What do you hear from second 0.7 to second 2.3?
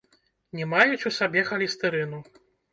маюць у сабе халестэрыну.